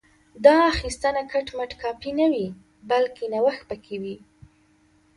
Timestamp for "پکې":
3.69-3.95